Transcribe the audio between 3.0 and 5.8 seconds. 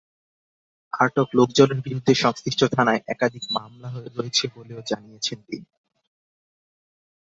একাধিক মামলা রয়েছে বলেও জানিয়েছেন তিনি।